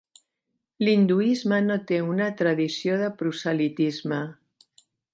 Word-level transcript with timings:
L"hinduisme 0.85 1.59
no 1.67 1.77
té 1.93 2.01
una 2.15 2.31
tradició 2.41 2.99
de 3.05 3.13
proselitisme. 3.23 4.25